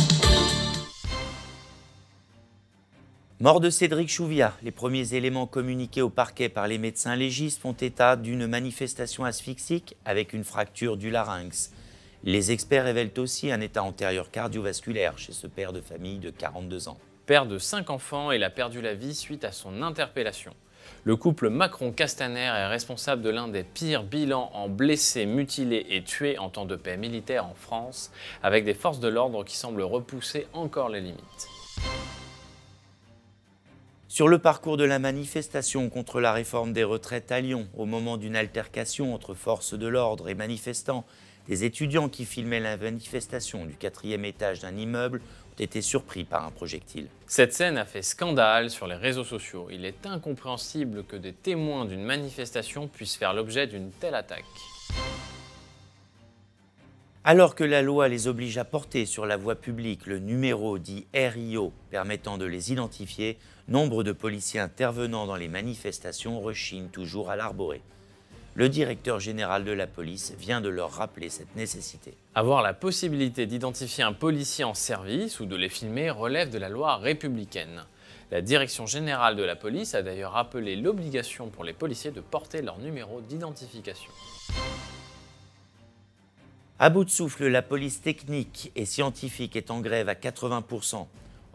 Mort 3.44 3.60
de 3.60 3.70
Cédric 3.70 4.08
Chouviat, 4.08 4.54
les 4.64 4.72
premiers 4.72 5.16
éléments 5.16 5.48
communiqués 5.48 6.02
au 6.02 6.10
parquet 6.10 6.48
par 6.48 6.66
les 6.66 6.78
médecins 6.78 7.18
légistes 7.18 7.62
font 7.62 7.74
état 7.74 8.16
d'une 8.16 8.48
manifestation 8.48 9.26
asphyxique 9.26 9.98
avec 10.06 10.32
une 10.32 10.46
fracture 10.46 10.96
du 10.96 11.10
larynx. 11.10 11.74
Les 12.24 12.54
experts 12.54 12.86
révèlent 12.86 13.12
aussi 13.18 13.52
un 13.52 13.60
état 13.60 13.84
antérieur 13.84 14.32
cardiovasculaire 14.32 15.18
chez 15.18 15.34
ce 15.34 15.46
père 15.48 15.74
de 15.74 15.82
famille 15.82 16.20
de 16.20 16.30
42 16.30 16.88
ans. 16.88 16.98
Père 17.26 17.46
de 17.46 17.58
cinq 17.58 17.90
enfants, 17.90 18.32
il 18.32 18.46
a 18.46 18.50
perdu 18.50 18.80
la 18.80 18.94
vie 18.94 19.14
suite 19.14 19.44
à 19.44 19.52
son 19.52 19.82
interpellation. 19.82 20.54
Le 21.04 21.18
couple 21.18 21.50
Macron-Castaner 21.50 22.40
est 22.40 22.68
responsable 22.68 23.24
de 23.24 23.30
l'un 23.30 23.50
des 23.50 23.64
pires 23.64 24.04
bilans 24.04 24.52
en 24.54 24.70
blessés, 24.70 25.26
mutilés 25.26 25.86
et 25.90 26.02
tués 26.02 26.38
en 26.38 26.50
temps 26.50 26.66
de 26.66 26.78
paix 26.78 26.96
militaire 26.96 27.46
en 27.46 27.56
France, 27.56 28.10
avec 28.42 28.64
des 28.64 28.74
forces 28.74 29.02
de 29.02 29.10
l'ordre 29.10 29.44
qui 29.44 29.58
semblent 29.58 29.82
repousser 29.82 30.48
encore 30.54 30.88
les 30.88 31.02
limites. 31.02 31.50
Sur 34.14 34.28
le 34.28 34.38
parcours 34.38 34.78
de 34.78 34.84
la 34.84 35.00
manifestation 35.00 35.90
contre 35.90 36.22
la 36.22 36.34
réforme 36.34 36.72
des 36.72 36.84
retraites 36.84 37.32
à 37.32 37.42
Lyon, 37.42 37.68
au 37.76 37.86
moment 37.86 38.18
d'une 38.18 38.36
altercation 38.36 39.16
entre 39.16 39.34
forces 39.34 39.74
de 39.74 39.88
l'ordre 39.88 40.30
et 40.30 40.36
manifestants, 40.36 41.04
des 41.48 41.64
étudiants 41.64 42.10
qui 42.10 42.26
filmaient 42.26 42.60
la 42.60 42.78
manifestation 42.78 43.66
du 43.66 43.74
quatrième 43.74 44.24
étage 44.24 44.60
d'un 44.60 44.78
immeuble 44.78 45.20
ont 45.20 45.60
été 45.60 45.82
surpris 45.82 46.26
par 46.26 46.46
un 46.46 46.52
projectile. 46.52 47.08
Cette 47.26 47.54
scène 47.54 47.80
a 47.80 47.86
fait 47.86 48.04
scandale 48.04 48.70
sur 48.70 48.86
les 48.86 48.94
réseaux 48.94 49.24
sociaux. 49.24 49.70
Il 49.72 49.84
est 49.84 50.06
incompréhensible 50.06 51.06
que 51.06 51.16
des 51.16 51.34
témoins 51.34 51.86
d'une 51.86 52.04
manifestation 52.04 52.88
puissent 52.88 53.16
faire 53.16 53.34
l'objet 53.34 53.66
d'une 53.66 53.90
telle 53.90 54.14
attaque. 54.14 54.46
Alors 57.26 57.56
que 57.56 57.64
la 57.64 57.82
loi 57.82 58.10
les 58.10 58.28
oblige 58.28 58.58
à 58.58 58.66
porter 58.66 59.06
sur 59.06 59.26
la 59.26 59.38
voie 59.38 59.56
publique 59.56 60.08
le 60.08 60.20
numéro 60.20 60.78
dit 60.78 61.08
RIO 61.14 61.72
permettant 61.90 62.38
de 62.38 62.44
les 62.44 62.74
identifier, 62.74 63.38
nombre 63.70 64.04
de 64.04 64.12
policiers 64.12 64.60
intervenant 64.60 65.26
dans 65.26 65.38
les 65.38 65.48
manifestations 65.48 66.42
rechignent 66.42 66.90
toujours 66.90 67.30
à 67.30 67.38
l'arborer. 67.38 67.82
Le 68.56 68.68
directeur 68.68 69.22
général 69.22 69.64
de 69.64 69.72
la 69.72 69.88
police 69.88 70.34
vient 70.38 70.60
de 70.60 70.68
leur 70.68 70.92
rappeler 70.92 71.30
cette 71.30 71.56
nécessité. 71.56 72.14
Avoir 72.36 72.62
la 72.62 72.74
possibilité 72.74 73.46
d'identifier 73.46 74.04
un 74.04 74.12
policier 74.12 74.66
en 74.66 74.74
service 74.74 75.40
ou 75.40 75.46
de 75.46 75.56
les 75.56 75.70
filmer 75.70 76.10
relève 76.10 76.50
de 76.50 76.58
la 76.58 76.68
loi 76.68 76.98
républicaine. 76.98 77.86
La 78.32 78.42
direction 78.42 78.86
générale 78.86 79.38
de 79.38 79.44
la 79.44 79.56
police 79.56 79.96
a 79.96 80.02
d'ailleurs 80.02 80.34
rappelé 80.34 80.76
l'obligation 80.76 81.48
pour 81.48 81.64
les 81.64 81.74
policiers 81.74 82.12
de 82.12 82.20
porter 82.20 82.62
leur 82.62 82.80
numéro 82.80 83.22
d'identification. 83.22 84.12
À 86.80 86.90
bout 86.90 87.06
de 87.06 87.10
souffle, 87.12 87.48
la 87.48 87.62
police 87.62 88.02
technique 88.02 88.72
et 88.76 88.86
scientifique 88.86 89.56
est 89.56 89.70
en 89.70 89.80
grève 89.80 90.10
à 90.10 90.16
80%. 90.16 91.06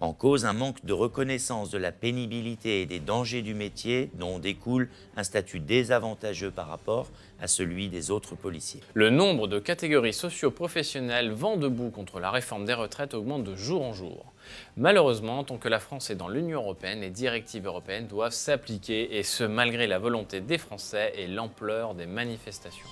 En 0.01 0.13
cause, 0.13 0.47
un 0.47 0.53
manque 0.53 0.85
de 0.85 0.93
reconnaissance 0.93 1.71
de 1.71 1.79
la 1.79 1.91
pénibilité 1.91 2.83
et 2.83 2.87
des 2.87 3.01
dangers 3.01 3.43
du 3.43 3.53
métier 3.53 4.11
dont 4.15 4.39
découle 4.39 4.89
un 5.17 5.25
statut 5.25 5.59
désavantageux 5.59 6.53
par 6.53 6.69
rapport 6.69 7.09
à 7.41 7.49
celui 7.49 7.89
des 7.89 8.13
autres 8.13 8.37
policiers. 8.37 8.81
Le 8.95 9.11
nombre 9.11 9.49
de 9.49 9.59
catégories 9.59 10.13
socio-professionnelles 10.13 11.33
vent 11.33 11.57
debout 11.57 11.91
contre 11.91 12.21
la 12.21 12.31
réforme 12.31 12.65
des 12.65 12.75
retraites 12.75 13.15
augmente 13.15 13.43
de 13.43 13.57
jour 13.57 13.83
en 13.83 13.93
jour. 13.93 14.33
Malheureusement, 14.77 15.43
tant 15.43 15.59
que 15.59 15.69
la 15.69 15.81
France 15.81 16.11
est 16.11 16.15
dans 16.15 16.29
l'Union 16.29 16.61
européenne, 16.61 17.01
les 17.01 17.11
directives 17.11 17.67
européennes 17.67 18.07
doivent 18.07 18.33
s'appliquer, 18.33 19.19
et 19.19 19.25
ce 19.25 19.43
malgré 19.43 19.89
la 19.89 19.99
volonté 19.99 20.41
des 20.41 20.59
Français 20.59 21.13
et 21.17 21.27
l'ampleur 21.27 21.95
des 21.95 22.07
manifestations. 22.07 22.87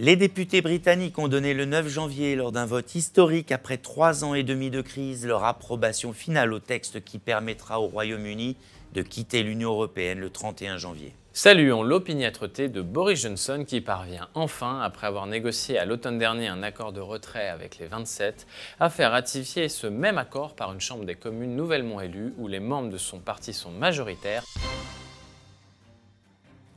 Les 0.00 0.16
députés 0.16 0.60
britanniques 0.60 1.20
ont 1.20 1.28
donné 1.28 1.54
le 1.54 1.66
9 1.66 1.86
janvier, 1.88 2.34
lors 2.34 2.50
d'un 2.50 2.66
vote 2.66 2.96
historique 2.96 3.52
après 3.52 3.76
trois 3.76 4.24
ans 4.24 4.34
et 4.34 4.42
demi 4.42 4.68
de 4.68 4.80
crise, 4.80 5.24
leur 5.24 5.44
approbation 5.44 6.12
finale 6.12 6.52
au 6.52 6.58
texte 6.58 7.04
qui 7.04 7.20
permettra 7.20 7.80
au 7.80 7.86
Royaume-Uni 7.86 8.56
de 8.92 9.02
quitter 9.02 9.44
l'Union 9.44 9.70
européenne 9.70 10.18
le 10.18 10.30
31 10.30 10.78
janvier. 10.78 11.14
Saluons 11.32 11.84
l'opiniâtreté 11.84 12.68
de 12.68 12.82
Boris 12.82 13.22
Johnson 13.22 13.64
qui 13.64 13.80
parvient 13.80 14.28
enfin, 14.34 14.80
après 14.80 15.06
avoir 15.06 15.28
négocié 15.28 15.78
à 15.78 15.84
l'automne 15.84 16.18
dernier 16.18 16.48
un 16.48 16.64
accord 16.64 16.92
de 16.92 17.00
retrait 17.00 17.48
avec 17.48 17.78
les 17.78 17.86
27, 17.86 18.48
à 18.80 18.90
faire 18.90 19.12
ratifier 19.12 19.68
ce 19.68 19.86
même 19.86 20.18
accord 20.18 20.56
par 20.56 20.72
une 20.72 20.80
Chambre 20.80 21.04
des 21.04 21.14
communes 21.14 21.54
nouvellement 21.54 22.00
élue 22.00 22.34
où 22.38 22.48
les 22.48 22.60
membres 22.60 22.90
de 22.90 22.98
son 22.98 23.20
parti 23.20 23.52
sont 23.52 23.70
majoritaires. 23.70 24.42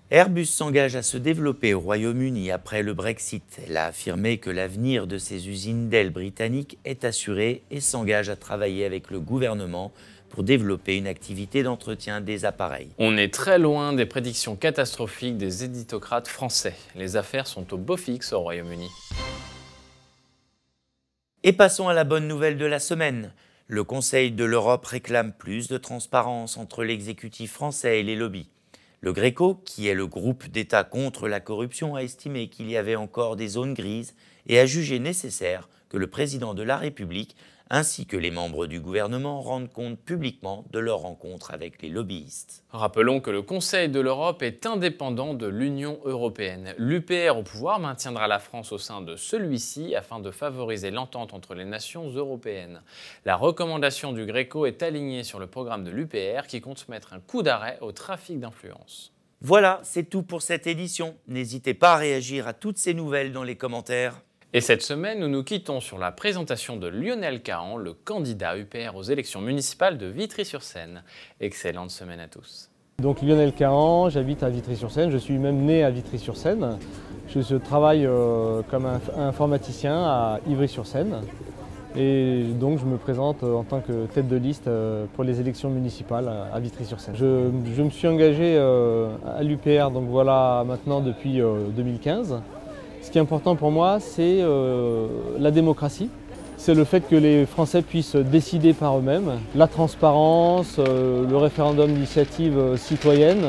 Airbus 0.09 0.45
s'engage 0.45 0.95
à 0.95 1.03
se 1.03 1.17
développer 1.17 1.73
au 1.73 1.81
Royaume-Uni 1.81 2.49
après 2.49 2.81
le 2.81 2.93
Brexit. 2.93 3.59
Elle 3.67 3.75
a 3.75 3.87
affirmé 3.87 4.37
que 4.37 4.49
l'avenir 4.49 5.05
de 5.05 5.17
ses 5.17 5.49
usines 5.49 5.89
d'ailes 5.89 6.11
britanniques 6.11 6.77
est 6.85 7.03
assuré 7.03 7.63
et 7.71 7.81
s'engage 7.81 8.29
à 8.29 8.37
travailler 8.37 8.85
avec 8.85 9.11
le 9.11 9.19
gouvernement 9.19 9.91
pour 10.29 10.43
développer 10.43 10.95
une 10.95 11.07
activité 11.07 11.61
d'entretien 11.61 12.21
des 12.21 12.45
appareils. 12.45 12.87
On 12.99 13.17
est 13.17 13.33
très 13.33 13.59
loin 13.59 13.91
des 13.91 14.05
prédictions 14.05 14.55
catastrophiques 14.55 15.37
des 15.37 15.65
éditocrates 15.65 16.29
français. 16.29 16.75
Les 16.95 17.17
affaires 17.17 17.47
sont 17.47 17.73
au 17.73 17.77
beau 17.77 17.97
fixe 17.97 18.31
au 18.31 18.39
Royaume-Uni. 18.39 18.87
Et 21.43 21.51
passons 21.51 21.89
à 21.89 21.93
la 21.93 22.05
bonne 22.05 22.29
nouvelle 22.29 22.57
de 22.57 22.65
la 22.65 22.79
semaine. 22.79 23.33
Le 23.67 23.83
Conseil 23.83 24.31
de 24.31 24.45
l'Europe 24.45 24.85
réclame 24.85 25.33
plus 25.33 25.67
de 25.67 25.77
transparence 25.77 26.55
entre 26.55 26.85
l'exécutif 26.85 27.51
français 27.51 27.99
et 27.99 28.03
les 28.03 28.15
lobbies. 28.15 28.47
Le 29.07 29.13
Gréco, 29.13 29.61
qui 29.63 29.87
est 29.87 29.93
le 29.93 30.05
groupe 30.05 30.49
d'États 30.49 30.83
contre 30.83 31.29
la 31.29 31.39
corruption, 31.39 31.95
a 31.95 32.03
estimé 32.03 32.49
qu'il 32.49 32.69
y 32.69 32.75
avait 32.75 32.97
encore 32.97 33.37
des 33.37 33.47
zones 33.47 33.73
grises 33.73 34.15
et 34.47 34.59
a 34.59 34.65
jugé 34.65 34.99
nécessaire 34.99 35.69
que 35.87 35.95
le 35.95 36.07
président 36.07 36.53
de 36.53 36.61
la 36.61 36.75
République 36.75 37.37
ainsi 37.69 38.05
que 38.05 38.17
les 38.17 38.31
membres 38.31 38.67
du 38.67 38.79
gouvernement 38.79 39.41
rendent 39.41 39.71
compte 39.71 39.99
publiquement 39.99 40.65
de 40.71 40.79
leur 40.79 40.99
rencontre 40.99 41.51
avec 41.51 41.81
les 41.81 41.89
lobbyistes. 41.89 42.63
Rappelons 42.69 43.19
que 43.19 43.31
le 43.31 43.41
Conseil 43.41 43.89
de 43.89 43.99
l'Europe 43.99 44.41
est 44.41 44.65
indépendant 44.65 45.33
de 45.33 45.47
l'Union 45.47 45.99
européenne. 46.05 46.73
L'UPR 46.77 47.37
au 47.37 47.43
pouvoir 47.43 47.79
maintiendra 47.79 48.27
la 48.27 48.39
France 48.39 48.71
au 48.71 48.77
sein 48.77 49.01
de 49.01 49.15
celui-ci 49.15 49.95
afin 49.95 50.19
de 50.19 50.31
favoriser 50.31 50.91
l'entente 50.91 51.33
entre 51.33 51.55
les 51.55 51.65
nations 51.65 52.09
européennes. 52.09 52.81
La 53.25 53.35
recommandation 53.35 54.13
du 54.13 54.25
Gréco 54.25 54.65
est 54.65 54.83
alignée 54.83 55.23
sur 55.23 55.39
le 55.39 55.47
programme 55.47 55.83
de 55.83 55.91
l'UPR 55.91 56.47
qui 56.47 56.61
compte 56.61 56.87
mettre 56.89 57.13
un 57.13 57.19
coup 57.19 57.43
d'arrêt 57.43 57.77
au 57.81 57.91
trafic 57.91 58.39
d'influence. 58.39 59.13
Voilà, 59.41 59.79
c'est 59.83 60.09
tout 60.09 60.23
pour 60.23 60.41
cette 60.41 60.65
édition. 60.65 61.15
N'hésitez 61.27 61.75
pas 61.75 61.93
à 61.93 61.97
réagir 61.97 62.47
à 62.47 62.53
toutes 62.53 62.79
ces 62.79 62.95
nouvelles 62.95 63.31
dans 63.31 63.43
les 63.43 63.55
commentaires. 63.55 64.19
Et 64.53 64.61
cette 64.61 64.81
semaine, 64.81 65.19
nous 65.19 65.27
nous 65.27 65.43
quittons 65.43 65.81
sur 65.81 65.97
la 65.97 66.13
présentation 66.13 66.77
de 66.77 66.87
Lionel 66.87 67.41
Cahan, 67.41 67.75
le 67.75 67.91
candidat 67.91 68.57
UPR 68.57 68.95
aux 68.95 69.03
élections 69.03 69.41
municipales 69.41 69.97
de 69.97 70.07
Vitry-sur-Seine. 70.07 71.03
Excellente 71.41 71.91
semaine 71.91 72.21
à 72.21 72.29
tous. 72.29 72.69
Donc 73.01 73.21
Lionel 73.21 73.51
Cahan, 73.51 74.09
j'habite 74.09 74.43
à 74.43 74.49
Vitry-sur-Seine, 74.49 75.11
je 75.11 75.17
suis 75.17 75.37
même 75.37 75.57
né 75.57 75.83
à 75.83 75.89
Vitry-sur-Seine. 75.89 76.79
Je, 77.27 77.55
travaille 77.57 78.05
euh, 78.05 78.61
comme 78.71 78.87
informaticien 79.17 80.05
à 80.05 80.39
Ivry-sur-Seine. 80.47 81.23
Et 81.97 82.43
donc 82.57 82.79
je 82.79 82.85
me 82.85 82.95
présente 82.97 83.43
en 83.43 83.63
tant 83.63 83.81
que 83.81 84.05
tête 84.05 84.29
de 84.29 84.37
liste 84.37 84.69
euh, 84.69 85.07
pour 85.15 85.25
les 85.25 85.41
élections 85.41 85.69
municipales 85.69 86.31
à 86.53 86.57
Vitry-sur-Seine. 86.61 87.15
Je, 87.17 87.81
me 87.81 87.89
suis 87.89 88.07
engagé 88.07 88.55
euh, 88.55 89.09
à 89.25 89.43
l'UPR 89.43 89.91
donc 89.91 90.07
voilà 90.07 90.63
maintenant 90.65 91.01
depuis 91.01 91.41
2015. 91.75 92.39
Ce 93.07 93.11
qui 93.13 93.19
est 93.19 93.21
important 93.21 93.55
pour 93.55 93.71
moi, 93.71 93.99
c'est 94.01 94.41
euh, 94.41 95.07
la 95.39 95.49
démocratie. 95.49 96.09
C'est 96.57 96.73
le 96.73 96.83
fait 96.83 97.07
que 97.07 97.15
les 97.15 97.45
Français 97.45 97.81
puissent 97.81 98.17
décider 98.17 98.73
par 98.73 98.97
eux-mêmes, 98.97 99.39
la 99.55 99.67
transparence, 99.67 100.75
euh, 100.77 101.25
le 101.25 101.37
référendum 101.37 101.89
d'initiative 101.89 102.57
euh, 102.57 102.75
citoyenne, 102.75 103.45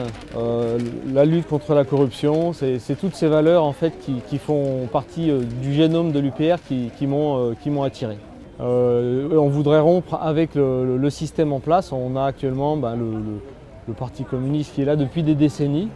la 1.12 1.24
lutte 1.24 1.48
contre 1.48 1.74
la 1.74 1.82
corruption, 1.82 2.52
c'est 2.52 2.94
toutes 3.00 3.16
ces 3.16 3.26
valeurs 3.26 3.64
en 3.64 3.72
fait 3.72 3.94
qui, 3.98 4.38
font 4.38 4.86
partie 4.92 5.32
du 5.60 5.74
génome 5.74 6.12
de 6.12 6.20
l'UPR 6.20 6.58
qui, 6.68 7.06
m'ont 7.08 7.82
attiré. 7.82 8.16
on 8.60 9.48
voudrait 9.48 9.80
rompre 9.80 10.20
avec 10.22 10.54
le, 10.54 11.10
système 11.10 11.52
en 11.52 11.58
place. 11.58 11.90
On 11.90 12.14
a 12.14 12.26
actuellement 12.26 12.76
ben, 12.76 12.94
le 12.94 13.94
Parti 13.94 14.22
communiste 14.22 14.76
qui 14.76 14.82
est 14.82 14.84
là 14.84 14.94
depuis 14.94 15.24
des 15.24 15.34
décennies, 15.34 15.88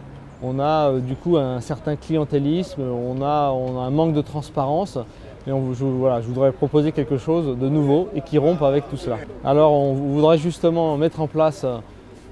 on 0.43 0.59
a 0.59 0.89
euh, 0.89 0.99
du 0.99 1.15
coup 1.15 1.37
un 1.37 1.61
certain 1.61 1.95
clientélisme, 1.95 2.81
on 2.81 3.21
a, 3.21 3.49
un 3.85 3.89
manque 3.89 4.13
de 4.13 4.21
transparence. 4.21 4.99
Et 5.45 5.49
je, 5.49 5.83
voudrais 6.25 6.53
proposer 6.53 6.93
quelque 6.93 7.17
chose 7.17 7.57
de 7.57 7.67
nouveau 7.67 8.07
et 8.15 8.21
qui 8.21 8.37
rompe 8.37 8.61
avec 8.61 8.89
tout 8.89 8.95
cela. 8.95 9.17
Alors 9.43 9.73
on 9.73 9.93
voudrait 9.93 10.37
justement 10.37 10.95
mettre 10.95 11.19
en 11.19 11.27
place 11.27 11.65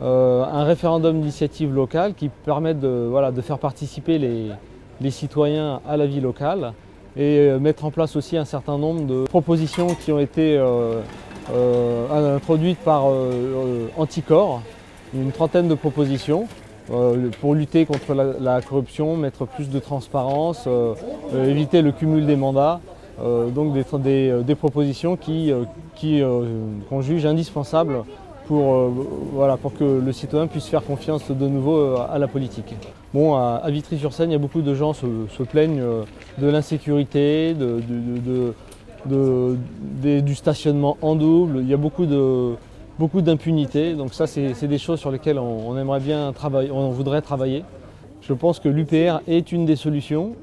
euh, 0.02 0.46
un 0.46 0.64
référendum 0.64 1.20
d'initiative 1.20 1.74
locale 1.74 2.14
qui 2.14 2.30
permette 2.30 2.80
de, 2.80 3.12
faire 3.42 3.60
participer 3.60 4.18
les, 4.18 5.12
citoyens 5.12 5.82
à 5.90 5.98
la 5.98 6.06
vie 6.06 6.22
locale 6.22 6.72
et 7.18 7.40
euh, 7.40 7.60
mettre 7.60 7.84
en 7.84 7.92
place 7.92 8.16
aussi 8.16 8.38
un 8.38 8.46
certain 8.46 8.78
nombre 8.78 9.06
de 9.06 9.26
propositions 9.26 9.88
qui 9.88 10.14
ont 10.14 10.20
été 10.20 10.58
introduites 12.14 12.80
par 12.80 13.08
Anticor, 13.98 14.62
une 15.14 15.34
trentaine 15.34 15.68
de 15.68 15.76
propositions 15.76 16.48
pour 17.40 17.56
lutter 17.56 17.86
contre 17.86 18.14
la, 18.14 18.62
corruption, 18.62 19.16
mettre 19.16 19.46
plus 19.46 19.70
de 19.70 19.80
transparence, 19.80 20.68
éviter 21.34 21.82
le 21.82 21.92
cumul 21.92 22.26
des 22.26 22.36
mandats. 22.36 22.80
donc 23.20 23.74
des, 23.74 24.56
propositions 24.56 25.18
qu'on 25.18 27.02
juge 27.02 27.26
indispensables 27.26 28.04
pour, 28.52 28.76
euh, 28.76 28.92
voilà, 29.32 29.56
pour 29.56 29.74
que 29.74 29.84
le 29.84 30.12
citoyen 30.12 30.48
puisse 30.48 30.68
faire 30.68 30.84
confiance 30.84 31.32
de 31.32 31.48
nouveau 31.48 31.78
euh, 31.78 32.06
à 32.12 32.20
la 32.20 32.28
politique. 32.28 32.76
Bon, 33.14 33.36
à, 33.36 33.64
Vitry-sur-Seine, 33.70 34.30
il 34.30 34.34
y 34.34 34.36
a 34.36 34.40
beaucoup 34.40 34.62
de 34.62 34.76
gens 34.76 34.92
se, 34.92 35.06
se 35.38 35.44
plaignent 35.44 35.80
euh, 35.80 36.04
de 36.38 36.48
l'insécurité, 36.48 37.54
de, 37.54 37.82
du 40.20 40.36
stationnement 40.36 40.98
en 41.02 41.16
double. 41.16 41.60
Il 41.62 41.70
y 41.70 41.74
a 41.74 41.78
beaucoup 41.78 42.06
de 42.06 42.56
beaucoup 43.00 43.22
d'impunité. 43.22 43.94
Donc 43.94 44.14
ça, 44.14 44.28
c'est 44.28 44.68
des 44.68 44.78
choses 44.78 45.00
sur 45.00 45.12
lesquelles 45.12 45.40
on, 45.40 45.78
aimerait 45.78 46.00
bien 46.00 46.32
travailler, 46.34 46.72
on 46.72 46.90
voudrait 46.90 47.22
travailler. 47.22 47.64
Je 48.22 48.34
pense 48.34 48.60
que 48.60 48.70
l'UPR 48.70 49.22
est 49.28 49.52
une 49.52 49.66
des 49.66 49.76
solutions 49.76 50.34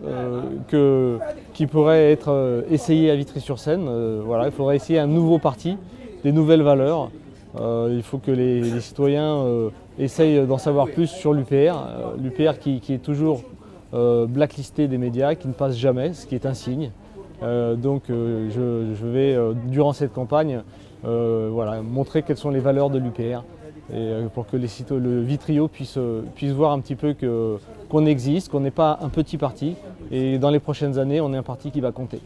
que, 0.66 1.18
qui 1.54 1.66
pourrait 1.66 2.10
être 2.10 2.64
essayée 2.70 3.10
à 3.10 3.14
Vitry-sur-Seine. 3.14 3.88
voilà, 4.24 4.46
il 4.46 4.52
faudrait 4.52 4.74
essayer 4.74 4.98
un 4.98 5.06
nouveau 5.06 5.38
parti, 5.38 5.76
des 6.24 6.32
nouvelles 6.32 6.62
valeurs. 6.62 7.10
Euh, 7.56 7.92
il 7.92 8.02
faut 8.02 8.18
que 8.18 8.30
les, 8.30 8.80
citoyens 8.80 9.38
euh, 9.38 9.70
essayent 9.98 10.46
d'en 10.46 10.58
savoir 10.58 10.86
plus 10.86 11.06
sur 11.06 11.32
l'UPR. 11.32 11.54
Euh, 11.54 12.16
L'UPR 12.22 12.58
qui, 12.58 12.80
est 12.88 13.02
toujours 13.02 13.42
blacklisté 13.92 14.86
des 14.86 14.98
médias, 14.98 15.34
qui 15.34 15.48
ne 15.48 15.54
passe 15.54 15.74
jamais, 15.74 16.12
ce 16.12 16.26
qui 16.26 16.34
est 16.34 16.44
un 16.44 16.52
signe. 16.52 16.90
donc 17.40 18.02
je, 18.08 19.06
vais, 19.06 19.34
durant 19.64 19.94
cette 19.94 20.12
campagne, 20.12 20.60
montrer 21.04 22.22
quelles 22.22 22.36
sont 22.36 22.50
les 22.50 22.60
valeurs 22.60 22.90
de 22.90 22.98
l'UPR 22.98 23.42
et 23.92 24.24
pour 24.34 24.46
que 24.46 24.56
les 24.56 24.68
le 24.90 25.22
Vitrio 25.22 25.66
puisse, 25.66 25.98
puisse 26.34 26.52
voir 26.52 26.72
un 26.72 26.80
petit 26.80 26.94
peu 26.94 27.14
qu'on 27.88 28.06
existe, 28.06 28.50
qu'on 28.50 28.60
n'est 28.60 28.70
pas 28.70 28.98
un 29.00 29.08
petit 29.08 29.38
parti 29.38 29.76
et 30.10 30.38
dans 30.38 30.50
les 30.50 30.58
prochaines 30.58 30.98
années, 30.98 31.20
on 31.20 31.32
est 31.32 31.38
un 31.38 31.42
parti 31.42 31.70
qui 31.70 31.80
va 31.80 31.92
compter. 31.92 32.20